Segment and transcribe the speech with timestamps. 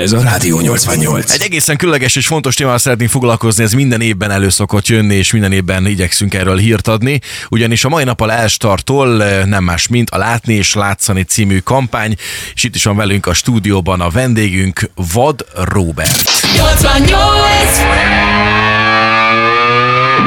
[0.00, 1.30] Ez a Rádió 88.
[1.30, 5.32] Egy egészen különleges és fontos témával szeretnénk foglalkozni, ez minden évben elő szokott jönni, és
[5.32, 7.20] minden évben igyekszünk erről hírt adni.
[7.48, 12.16] Ugyanis a mai nappal elstartol eh, nem más, mint a Látni és Látszani című kampány,
[12.54, 16.30] és itt is van velünk a stúdióban a vendégünk, Vad Robert.
[16.56, 17.78] 88!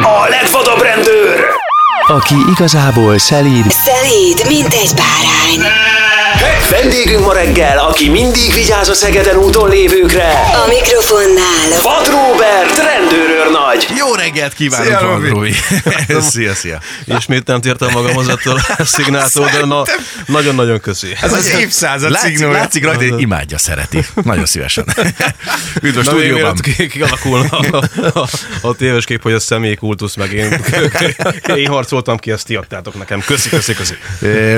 [0.01, 1.61] A legvadabb rendőr!
[2.07, 5.71] aki igazából szelíd, Szelíd, mint egy bárány.
[6.69, 10.29] Vendégünk ma reggel, aki mindig vigyáz a Szegeden úton lévőkre.
[10.65, 13.87] A mikrofonnál Vad Robert, rendőrőrnagy.
[13.97, 15.29] Jó reggelt kívánok, Szia, Vad Robi.
[15.29, 15.53] Robi.
[16.31, 16.79] szia, szia.
[17.05, 19.83] Ismét nem tértem magamhoz attól a szignától, de na,
[20.25, 21.07] nagyon-nagyon köszi.
[21.21, 24.05] Ez az évszázad látszik, látszik rajta, hogy imádja, szereti.
[24.23, 24.85] Nagyon szívesen.
[25.81, 26.55] Üdv a stúdióban.
[26.89, 27.83] kialakulna a,
[28.13, 28.27] a,
[28.61, 30.63] a téves kép, hogy ez személykultusz, meg én,
[31.55, 33.23] én harcoltam ki, ezt ti adtátok nekem.
[33.25, 33.95] Köszi, köszi, köszi.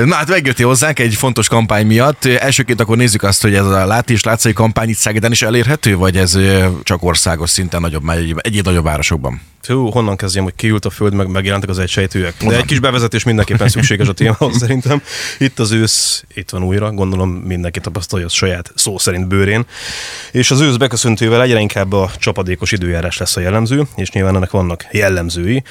[0.04, 2.24] Na hát megjöttél hozzánk egy fontos kampány miatt.
[2.24, 5.96] Elsőként akkor nézzük azt, hogy ez a Láti és Látszai kampány itt Szegeden is elérhető,
[5.96, 6.38] vagy ez
[6.82, 9.40] csak országos szinten nagyobb, egy, egyéb nagyobb városokban?
[9.66, 12.34] Hú, honnan kezdjem, hogy kiült a föld, meg megjelentek az egysejtőek.
[12.44, 15.02] De egy kis bevezetés mindenképpen szükséges a témához szerintem.
[15.38, 19.66] Itt az ősz, itt van újra, gondolom mindenki tapasztalja a saját szó szerint bőrén.
[20.32, 24.50] És az ősz beköszöntővel egyre inkább a csapadékos időjárás lesz a jellemző, és nyilván ennek
[24.50, 25.62] vannak jellemzői.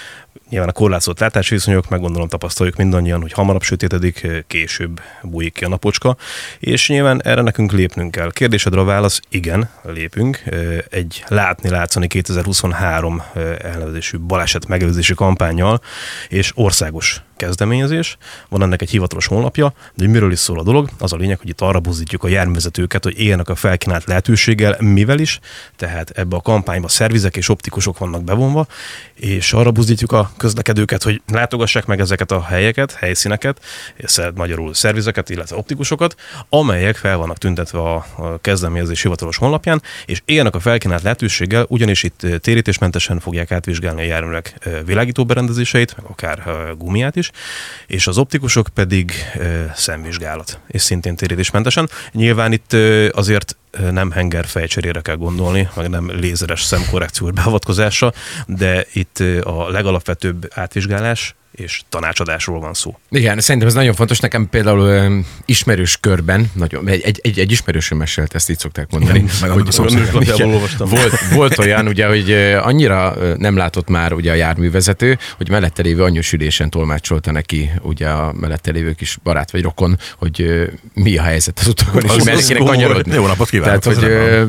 [0.49, 5.67] Nyilván a korlátozott látásviszonyok, meg gondolom tapasztaljuk mindannyian, hogy hamarabb sötétedik, később bújik ki a
[5.67, 6.17] napocska,
[6.59, 8.31] és nyilván erre nekünk lépnünk kell.
[8.31, 10.43] Kérdésedre a válasz, igen, lépünk.
[10.89, 13.23] Egy látni látszani 2023
[13.57, 15.81] elnevezésű baleset megelőzési kampányjal,
[16.27, 18.17] és országos kezdeményezés,
[18.49, 21.37] van ennek egy hivatalos honlapja, de hogy miről is szól a dolog, az a lényeg,
[21.39, 25.39] hogy itt arra buzdítjuk a járművezetőket, hogy éljenek a felkínált lehetőséggel, mivel is,
[25.75, 28.67] tehát ebbe a kampányba szervizek és optikusok vannak bevonva,
[29.13, 33.59] és arra buzdítjuk a közlekedőket, hogy látogassák meg ezeket a helyeket, helyszíneket,
[34.35, 36.15] magyarul szervizeket, illetve optikusokat,
[36.49, 38.05] amelyek fel vannak tüntetve a,
[38.41, 44.55] kezdeményezés hivatalos honlapján, és éljenek a felkínált lehetőséggel, ugyanis itt térítésmentesen fogják átvizsgálni a járművek
[44.59, 46.43] eh, világító berendezéseit, meg akár
[46.77, 47.31] gumiát is,
[47.87, 49.13] és az optikusok pedig
[49.75, 51.89] szemvizsgálat, és szintén térítésmentesen.
[52.11, 52.73] Nyilván itt
[53.11, 53.57] azért
[53.91, 58.13] nem henger fejcserére kell gondolni, meg nem lézeres szemkorrekció beavatkozása,
[58.45, 62.97] de itt a legalapvetőbb átvizsgálás és tanácsadásról van szó.
[63.09, 64.19] Igen, szerintem ez nagyon fontos.
[64.19, 68.91] Nekem például ö, ismerős körben, nagyon, egy, egy, egy, egy ismerősöm mesélt, ezt így szokták
[68.91, 69.25] mondani.
[69.41, 70.89] Igen, a szomszédjából Igen, olvastam.
[70.89, 76.03] Volt, volt olyan, ugye, hogy annyira nem látott már ugye a járművezető, hogy mellette lévő
[76.03, 81.21] anyósülésen tolmácsolta neki ugye a mellette lévő kis barát vagy rokon, hogy ö, mi a
[81.21, 83.13] helyzet az utakon, és hogy merre kéne kanyarodni.
[83.13, 84.43] Jó napot kívánok, Tehát, hogy ö,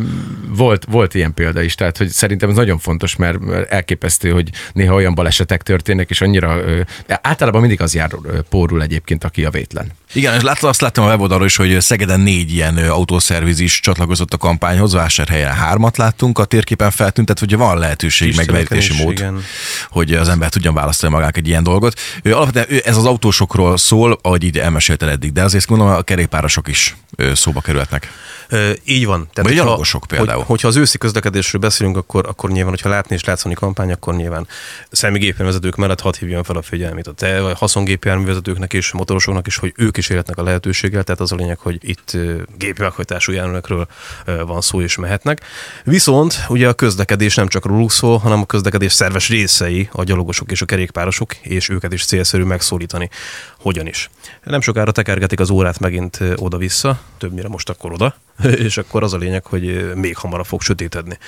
[0.48, 4.50] volt, volt ilyen példa is, tehát hogy szerintem ez nagyon fontos, mert mert elképesztő, hogy
[4.72, 6.60] néha olyan balesetek történnek, és annyira
[7.06, 8.10] ö, általában mindig az jár
[8.48, 9.92] pórul egyébként, aki a vétlen.
[10.12, 14.32] Igen, és láttam, azt láttam a weboldalról is, hogy Szegeden négy ilyen autószerviz is csatlakozott
[14.32, 19.42] a kampányhoz, Vásárhelyen hármat láttunk a térképen feltűntett, hogy van lehetőség, Kisteleken megverítési mód, igen.
[19.90, 22.00] hogy az ember tudjon választani magának egy ilyen dolgot.
[22.22, 26.02] Ő, alapvetően ő, ez az autósokról szól, ahogy így elmesélted eddig, de azért gondolom a
[26.02, 26.96] kerékpárosok is
[27.34, 28.08] szóba kerülhetnek.
[28.48, 29.28] Ö, így van.
[29.34, 30.38] Vagy hogyha- gyalogosok például.
[30.38, 34.14] Hogy, hogyha az őszi közlekedésről beszélünk, akkor, akkor nyilván, hogyha látni és látszani kampány, akkor
[34.14, 34.46] nyilván
[34.90, 39.72] személygépjárművezetők mellett hadd hívjam fel a figyelmét a te, vagy haszongépjárművezetőknek és motorosoknak is, hogy
[39.76, 43.86] ők is életnek a lehetőséggel, tehát az a lényeg, hogy itt ö, gépmeghajtású járművekről
[44.24, 45.41] van szó és mehetnek.
[45.84, 50.50] Viszont ugye a közlekedés nem csak róluk szól, hanem a közlekedés szerves részei a gyalogosok
[50.50, 53.10] és a kerékpárosok, és őket is célszerű megszólítani.
[53.58, 54.10] Hogyan is?
[54.44, 58.16] Nem sokára tekergetik az órát megint oda-vissza, többnyire most akkor oda,
[58.66, 61.18] és akkor az a lényeg, hogy még hamarabb fog sötétedni.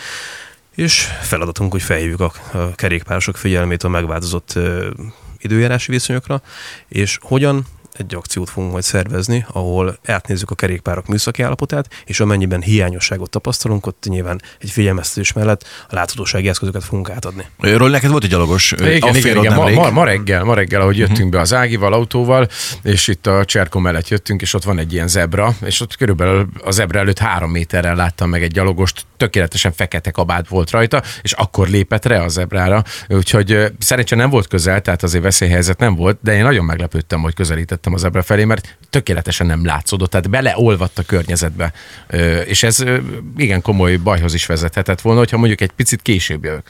[0.79, 2.33] És feladatunk, hogy felhívjuk a,
[2.75, 4.59] kerékpárosok figyelmét a megváltozott
[5.41, 6.43] időjárási viszonyokra,
[6.89, 7.67] és hogyan
[7.99, 13.87] egy akciót fogunk majd szervezni, ahol átnézzük a kerékpárok műszaki állapotát, és amennyiben hiányosságot tapasztalunk,
[13.87, 17.47] ott nyilván egy figyelmeztetés mellett a láthatósági eszközöket fogunk átadni.
[17.59, 19.55] Ről neked volt egy gyalogos Igen, igen, igen.
[19.55, 22.49] Ma, ma, ma, reggel, ma reggel, ahogy jöttünk be az Ágival autóval,
[22.83, 26.49] és itt a Cserkó mellett jöttünk, és ott van egy ilyen zebra, és ott körülbelül
[26.65, 31.33] a zebra előtt három méterrel láttam meg egy gyalogost, tökéletesen fekete kabát volt rajta, és
[31.33, 36.19] akkor lépett rá a zebrára, úgyhogy szerencsére nem volt közel, tehát azért veszélyhelyzet nem volt,
[36.23, 40.99] de én nagyon meglepődtem, hogy közelítettem a zebra felé, mert tökéletesen nem látszódott, tehát beleolvadt
[40.99, 41.73] a környezetbe,
[42.45, 42.85] és ez
[43.37, 46.67] igen komoly bajhoz is vezethetett volna, hogyha mondjuk egy picit később jövök.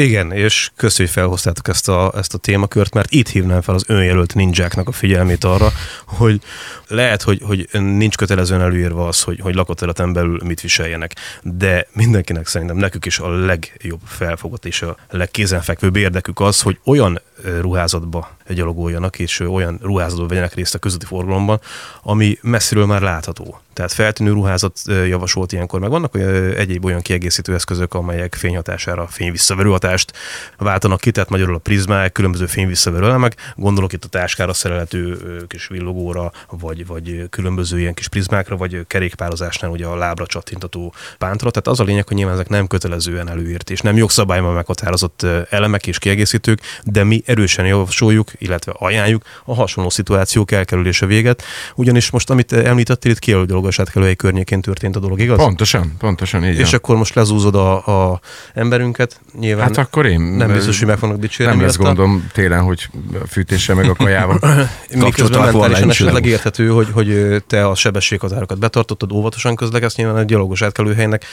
[0.00, 3.84] Igen, és köszönjük, hogy felhoztátok ezt a, ezt a témakört, mert itt hívnám fel az
[3.86, 5.72] önjelölt ninjáknak a figyelmét arra,
[6.06, 6.40] hogy
[6.88, 11.16] lehet, hogy, hogy nincs kötelezően előírva az, hogy, hogy lakóterületen belül mit viseljenek,
[11.56, 17.20] de mindenkinek szerintem nekük is a legjobb felfogott és a legkézenfekvőbb érdekük az, hogy olyan
[17.60, 21.60] ruházatba gyalogoljanak, és olyan ruházatban vegyenek részt a közötti forgalomban,
[22.02, 23.58] ami messziről már látható.
[23.72, 26.16] Tehát feltűnő ruházat javasolt ilyenkor, meg vannak
[26.56, 30.12] egyéb olyan kiegészítő eszközök, amelyek fényhatására fényvisszaverő hatást
[30.58, 35.66] váltanak ki, tehát magyarul a prizmák, különböző fényvisszaverő elemek, gondolok itt a táskára szerelhető kis
[35.66, 41.50] villogóra, vagy, vagy különböző ilyen kis prizmákra, vagy kerékpározásnál ugye a lábra csattintató pántra.
[41.50, 45.86] Tehát az a lényeg, hogy nyilván ezek nem kötelezően előírt, és nem jogszabályban meghatározott elemek
[45.86, 51.42] és kiegészítők, de mi erősen javasoljuk, illetve ajánljuk a hasonló szituációk elkerülése véget,
[51.74, 55.36] ugyanis most, amit említettél, itt kijelölt dolgos átkelőhely környékén történt a dolog, igaz?
[55.38, 56.74] Pontosan, pontosan így És van.
[56.74, 58.20] akkor most lezúzod a, a
[58.54, 61.52] emberünket, nyilván Hát akkor én nem biztos, hogy meg fognak dicsérni.
[61.52, 62.88] nem lesz gondom télen, hogy
[63.22, 64.38] a fűtéssel meg a kajával.
[64.94, 70.62] Miközben mentálisan esetleg érthető, hogy, hogy te a sebességhatárokat betartottad, óvatosan közlekedsz, nyilván egy gyalogos
[70.62, 71.24] átkelőhelynek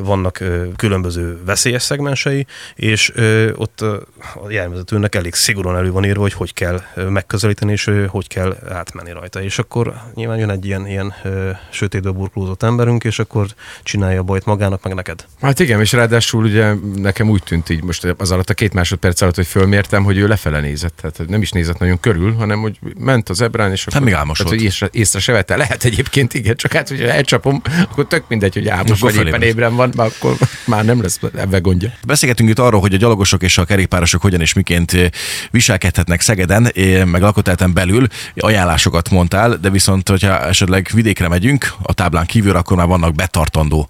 [0.00, 0.42] vannak
[0.76, 3.12] különböző veszélyes szegmensei, és
[3.54, 4.06] ott a
[4.48, 9.42] járművezetőnek elég szigorúan elő van írva, hogy hogy kell megközelíteni, és hogy kell átmenni rajta.
[9.42, 11.14] És akkor nyilván jön egy ilyen, ilyen
[11.70, 13.46] sötétbe burkolózott emberünk, és akkor
[13.82, 15.24] csinálja a bajt magának, meg neked.
[15.40, 19.20] Hát igen, és ráadásul ugye nekem úgy tűnt így most az alatt a két másodperc
[19.20, 20.96] alatt, hogy fölmértem, hogy ő lefele nézett.
[20.96, 24.38] Tehát nem is nézett nagyon körül, hanem hogy ment az ebrán, és akkor, még álmos
[24.38, 25.56] tehát, hogy észre, észre se vette.
[25.56, 29.76] Lehet egyébként, igen, csak hát, hogyha elcsapom, akkor tök mindegy, hogy álmos vagy éppen ébren
[29.76, 30.36] van, már akkor
[30.66, 31.92] már nem lesz ebben gondja.
[32.06, 35.08] Beszélgetünk itt arról, hogy a gyalogosok és a kerékpárosok hogyan és miként eh,
[36.06, 38.06] viselkedhetnek Szegeden, meg lakótelten belül.
[38.36, 43.88] Ajánlásokat mondtál, de viszont, hogyha esetleg vidékre megyünk, a táblán kívül, akkor már vannak betartandó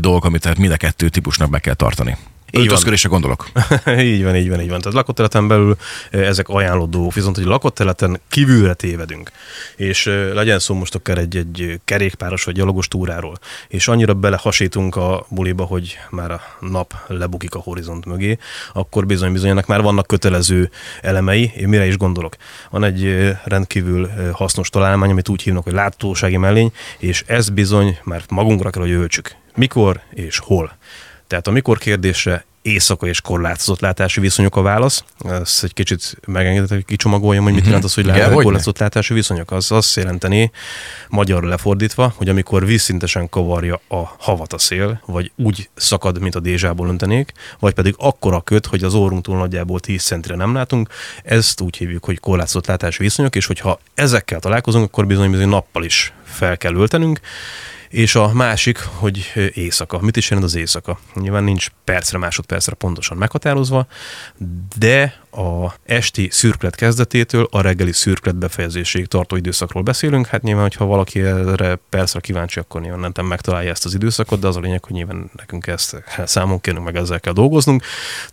[0.00, 2.16] dolgok, amit tehát mind a kettő típusnak be kell tartani.
[2.56, 2.62] Így.
[2.62, 3.48] Öltözködésre gondolok.
[3.98, 4.80] így van, így van, így van.
[4.80, 5.76] Tehát lakóteleten belül
[6.10, 9.30] eh, ezek ajánlott dolgok, viszont hogy lakóteleten kívülre tévedünk,
[9.76, 13.38] és eh, legyen szó most akár egy, egy kerékpáros vagy gyalogos túráról,
[13.68, 18.38] és annyira belehasítunk a buliba, hogy már a nap lebukik a horizont mögé,
[18.72, 20.70] akkor bizony bizony ennek már vannak kötelező
[21.02, 21.52] elemei.
[21.56, 22.36] Én mire is gondolok?
[22.70, 27.98] Van egy eh, rendkívül hasznos találmány, amit úgy hívnak, hogy láthatósági mellény, és ez bizony
[28.04, 29.34] már magunkra kell, hogy öltsük.
[29.54, 30.76] Mikor és hol.
[31.26, 35.04] Tehát a mikor kérdésre éjszaka és korlátozott látási viszonyok a válasz.
[35.18, 39.50] Ezt egy kicsit megengedett, hogy kicsomagoljam, hogy mit jelent az, hogy Igen, korlátozott látási viszonyok.
[39.50, 40.50] Az azt jelenteni,
[41.08, 46.40] magyar lefordítva, hogy amikor vízszintesen kavarja a havat a szél, vagy úgy szakad, mint a
[46.40, 50.88] dézsából öntenék, vagy pedig akkora köt, hogy az órunktól nagyjából 10 centire nem látunk,
[51.22, 55.84] ezt úgy hívjuk, hogy korlátozott látási viszonyok, és hogyha ezekkel találkozunk, akkor bizony bizony nappal
[55.84, 57.20] is fel kell öltenünk,
[57.96, 59.98] és a másik, hogy éjszaka.
[60.00, 60.98] Mit is jelent az éjszaka?
[61.14, 63.86] Nyilván nincs percre, másodpercre pontosan meghatározva,
[64.78, 70.26] de a esti szürklet kezdetétől a reggeli szürklet befejezéséig tartó időszakról beszélünk.
[70.26, 74.46] Hát nyilván, hogyha valaki erre percre kíváncsi, akkor nyilván nem megtalálja ezt az időszakot, de
[74.46, 77.82] az a lényeg, hogy nyilván nekünk ezt számon kérünk, meg ezzel kell dolgoznunk.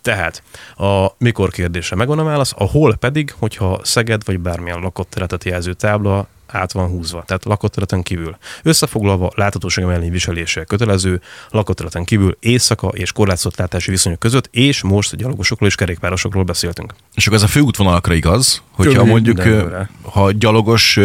[0.02, 0.44] Tehát
[0.78, 5.44] a mikor kérdése megvan a válasz, a hol pedig, hogyha Szeged vagy bármilyen lakott területet
[5.44, 8.38] jelző tábla át van húzva, tehát lakóterületen kívül.
[8.64, 15.14] Összefoglalva, láthatóság mellény viselése kötelező, lakóterületen kívül éjszaka és korlátozott látási viszonyok között, és most
[15.14, 16.94] a gyalogosokról és kerékpárosokról beszéltünk.
[17.14, 19.90] És akkor ez a főútvonalakra igaz, hogyha Körül mondjuk, ö, mindenhol.
[20.02, 21.00] ha gyalogos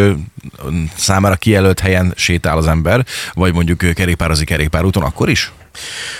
[0.96, 5.52] számára kijelölt helyen sétál az ember, vagy mondjuk kerékpározik kerékpárúton, akkor is?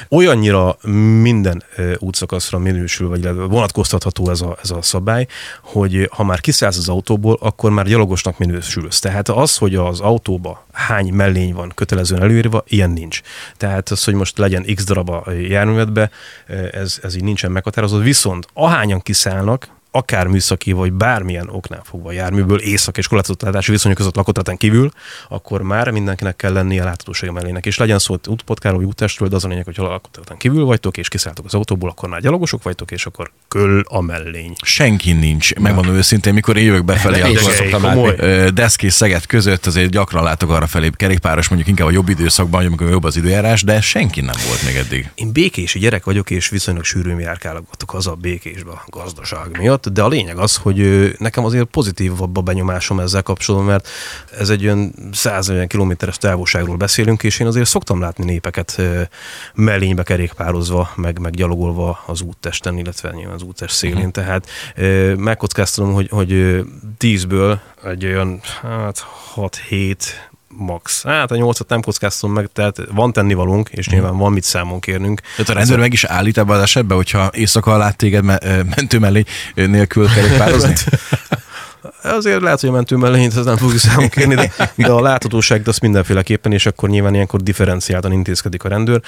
[0.08, 0.76] Olyannyira
[1.22, 1.62] minden
[1.98, 5.26] útszakaszra minősül, vagy vonatkoztatható ez a, ez a szabály,
[5.62, 8.98] hogy ha már kiszállsz az autóból, akkor már gyalogosnak minősülsz.
[8.98, 13.20] Tehát az, hogy az autóba hány mellény van kötelezően előírva, ilyen nincs.
[13.56, 16.10] Tehát az, hogy most legyen x darab a járművedbe,
[16.46, 17.98] ö, ez, ez így nincsen meghatározva.
[17.98, 23.96] Viszont ahányan kiszállnak, akár műszaki, vagy bármilyen oknál fogva járműből észak és korlátozott látási viszonyok
[23.96, 24.90] között lakottatán kívül,
[25.28, 27.66] akkor már mindenkinek kell lennie a láthatósága mellének.
[27.66, 30.96] És legyen szó útpotkáról, vagy úttestről, de az a lényeg, hogy ha lakottatán kívül vagytok,
[30.96, 34.54] és kiszálltok az autóból, akkor már gyalogosok vagytok, és akkor köl a mellény.
[34.62, 35.54] Senki nincs.
[35.54, 38.08] Megmondom őszintén, mikor én jövök befelé, akkor szoktam komoly.
[38.08, 38.26] látni.
[38.26, 42.08] Ö, Deszk és Szeged között azért gyakran látok arra felé kerékpáros, mondjuk inkább a jobb
[42.08, 45.10] időszakban, amikor jobb az időjárás, de senki nem volt még eddig.
[45.14, 50.02] Én békési gyerek vagyok, és viszonylag sűrűn járkálgatok haza a békésbe a gazdaság miatt, de
[50.02, 53.88] a lényeg az, hogy nekem azért pozitívabb a benyomásom ezzel kapcsolatban, mert
[54.38, 58.82] ez egy olyan 140 kilométeres távolságról beszélünk, és én azért szoktam látni népeket
[59.54, 64.12] mellénybe kerékpározva, meg, meg gyalogolva az úttesten, illetve nyilván az úttest szélén.
[64.12, 66.60] Tehát ö, megkockáztatom, hogy, hogy ö,
[66.98, 69.06] 10-ből egy olyan hát
[69.36, 69.96] 6-7
[70.58, 71.02] max.
[71.02, 75.20] Hát a nyolcat nem kockáztatom meg, tehát van tennivalónk, és nyilván van mit számon kérnünk.
[75.20, 78.44] Tehát a rendőr meg is állít ebben az esetben, hogyha éjszaka lát téged me-
[78.76, 79.24] mentő mellé
[79.54, 80.74] nélkül kerékpározni?
[82.02, 85.68] azért lehet, hogy a mentő mellényt ez nem fogjuk számon kérni, de, de a láthatóság
[85.68, 89.00] az mindenféleképpen, és akkor nyilván ilyenkor differenciáltan intézkedik a rendőr.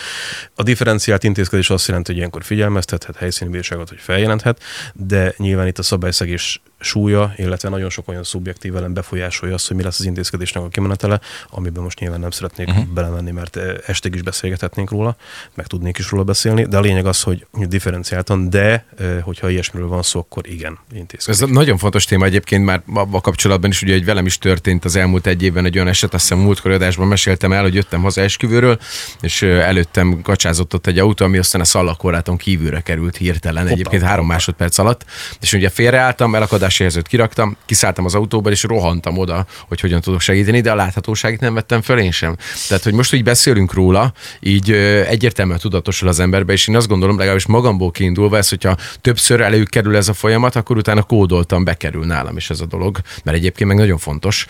[0.55, 4.63] A differenciált intézkedés azt jelenti, hogy ilyenkor figyelmeztethet, helyszíni bírságot, hogy feljelenthet,
[4.95, 9.77] de nyilván itt a szabályszegés súlya, illetve nagyon sok olyan szubjektív elem befolyásolja azt, hogy
[9.77, 11.21] mi lesz az intézkedésnek a kimenetele,
[11.51, 12.85] amiben most nyilván nem szeretnék uh-huh.
[12.85, 15.17] belemenni, mert eh, estig is beszélgethetnénk róla,
[15.55, 19.89] meg tudnék is róla beszélni, de a lényeg az, hogy differenciáltan, de eh, hogyha ilyesmiről
[19.89, 21.43] van szó, akkor igen, intézkedik.
[21.43, 22.83] Ez nagyon fontos téma egyébként már
[23.13, 26.15] a kapcsolatban is, ugye, hogy velem is történt az elmúlt egy évben egy olyan eset,
[26.15, 28.79] azt hiszem múltkor adásban meséltem el, hogy jöttem haza esküvőről,
[29.21, 34.03] és eh, előttem kacsázott ott egy autó, ami aztán a szallakorláton kívülre került hirtelen, egyébként
[34.03, 35.05] három másodperc alatt,
[35.41, 40.21] és ugye félreálltam, elakadás jelzőt kiraktam, kiszálltam az autóba, és rohantam oda, hogy hogyan tudok
[40.21, 42.37] segíteni, de a láthatóságit nem vettem föl én sem.
[42.69, 44.73] Tehát, hogy most, hogy beszélünk róla, így
[45.09, 49.97] egyértelműen tudatosul az emberbe, és én azt gondolom, legalábbis magamból kiindulva, ez, hogyha többször előkerül
[49.97, 53.79] ez a folyamat, akkor utána kódoltam, bekerül nálam is ez a dolog, mert egyébként meg
[53.79, 54.47] nagyon fontos.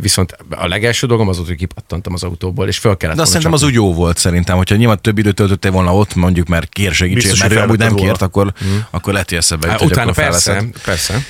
[0.00, 3.16] Viszont a legelső dolgom az volt, hogy kipattantam az autóból, és föl kellett.
[3.16, 6.14] De azt szerintem az úgy jó volt szerintem, hogyha nyilván több időt töltöttél volna ott,
[6.14, 8.84] mondjuk mert kér segítséget, mert ő amúgy nem kért, akkor, hmm.
[8.90, 11.22] akkor lehet, hogy eszebe jut, Utána persze, persze.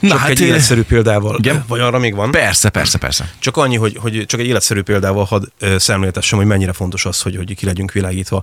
[0.00, 1.38] Na, csak hát egy életszerű példával.
[1.38, 1.64] Igen?
[1.68, 2.30] Vagy arra még van?
[2.30, 3.30] Persze, persze, persze.
[3.38, 5.44] Csak annyi, hogy, hogy csak egy életszerű példával hadd
[5.76, 8.42] szemléltessem, hogy mennyire fontos az, hogy, hogy ki legyünk világítva.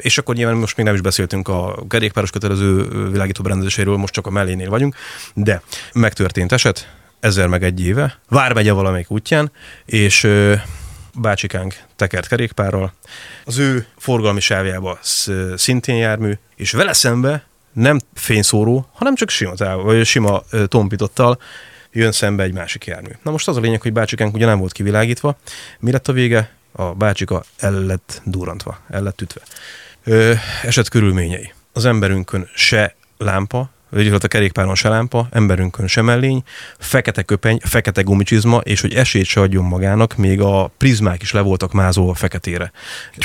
[0.00, 4.26] És akkor nyilván most még nem is beszéltünk a kerékpáros kötelező világító berendezéséről, most csak
[4.26, 4.94] a mellénél vagyunk,
[5.34, 6.88] de megtörtént eset,
[7.20, 9.52] ezer meg egy éve, Vármegye valamelyik útján,
[9.84, 10.28] és
[11.14, 12.92] bácsikánk tekert kerékpárral,
[13.44, 14.98] az ő forgalmi sávjába
[15.54, 21.38] szintén jármű, és vele szembe nem fényszóró, hanem csak sima, táv, vagy sima tompítottal
[21.92, 23.10] jön szembe egy másik jármű.
[23.22, 25.36] Na most az a lényeg, hogy bácsikánk ugye nem volt kivilágítva.
[25.78, 26.50] Mi lett a vége?
[26.72, 29.40] A bácsika el lett durantva, el lett ütve.
[30.04, 31.52] Ö, eset körülményei.
[31.72, 36.42] Az emberünkön se lámpa, vagy a kerékpáron se lámpa, emberünkön sem mellény,
[36.78, 41.40] fekete köpeny, fekete gumicsizma, és hogy esélyt se adjon magának, még a prizmák is le
[41.40, 42.72] voltak mázolva feketére.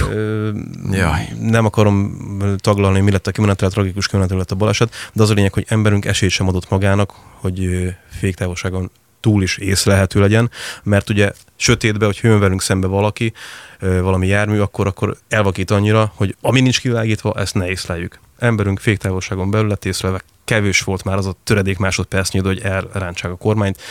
[0.10, 0.50] Ö,
[0.92, 1.28] Jaj.
[1.40, 2.18] Nem akarom
[2.58, 5.66] taglalni, mi lett a kimenetel, tragikus kimenetel lett a baleset, de az a lényeg, hogy
[5.68, 7.70] emberünk esélyt sem adott magának, hogy
[8.10, 8.92] féktávolságon
[9.26, 10.52] túl is észlelhető legyen,
[10.84, 13.34] mert ugye sötétbe, hogy jön velünk szembe valaki,
[13.80, 18.20] valami jármű, akkor, akkor elvakít annyira, hogy ami nincs kivilágítva, ezt ne észleljük.
[18.40, 23.36] Emberünk féktávolságon belül lett észlelve, kevés volt már az a töredék másodpercnyi, hogy elrántsák a
[23.36, 23.82] kormányt.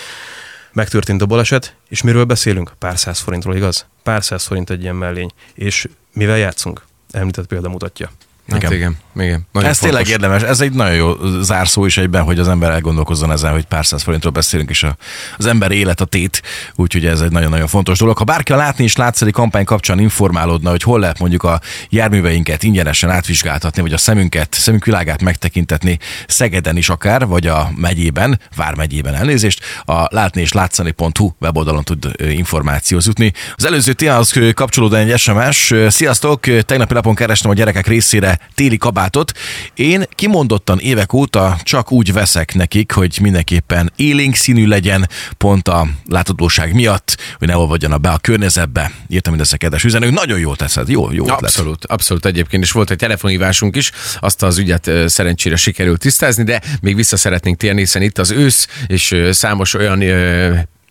[0.73, 2.73] Megtörtént a baleset, és miről beszélünk?
[2.79, 3.87] Pár száz forintról, igaz?
[4.03, 5.31] Pár száz forint egy ilyen mellény.
[5.55, 6.85] És mivel játszunk?
[7.11, 8.11] Említett példa mutatja.
[8.49, 8.73] Hát igen.
[8.73, 9.47] igen, igen.
[9.53, 9.97] Nagyon ez fontos.
[9.97, 13.65] tényleg érdemes, ez egy nagyon jó zárszó is egyben, hogy az ember elgondolkozzon ezen, hogy
[13.65, 14.97] pár száz forintról beszélünk, és a,
[15.37, 16.43] az ember élet a tét,
[16.75, 18.19] úgyhogy ez egy nagyon-nagyon fontos dolog.
[18.19, 22.63] Ha bárki a látni és látszani kampány kapcsán informálódna, hogy hol lehet mondjuk a járműveinket
[22.63, 29.15] ingyenesen átvizsgáltatni, vagy a szemünket, szemünk világát megtekintetni Szegeden is akár, vagy a megyében, Vármegyében
[29.15, 33.33] elnézést, a látni és látszani.hu weboldalon tud információhoz jutni.
[33.55, 35.75] Az előző témához kapcsolódóan egy SMS.
[35.89, 36.41] Sziasztok!
[36.41, 39.33] Tegnapi napon kerestem a gyerekek részére téli kabátot.
[39.75, 45.09] Én kimondottan évek óta csak úgy veszek nekik, hogy mindenképpen élénk színű legyen,
[45.39, 48.91] pont a láthatóság miatt, hogy ne olvadjanak be a környezetbe.
[49.09, 50.13] Írtam mindezek kedves üzenők.
[50.13, 51.29] Nagyon jól teszed, jó, jó.
[51.29, 51.91] Abszolút, lett.
[51.91, 56.97] abszolút egyébként is volt egy telefonhívásunk is, azt az ügyet szerencsére sikerült tisztázni, de még
[56.97, 60.03] vissza szeretnénk térni, hiszen itt az ősz, és számos olyan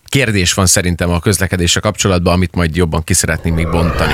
[0.06, 4.14] kérdés van szerintem a közlekedésre kapcsolatban, amit majd jobban ki szeretnénk még bontani.